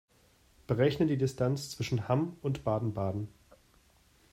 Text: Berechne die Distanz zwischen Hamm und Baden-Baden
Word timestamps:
Berechne 0.65 1.05
die 1.05 1.15
Distanz 1.19 1.69
zwischen 1.69 2.07
Hamm 2.07 2.35
und 2.41 2.63
Baden-Baden 2.63 3.27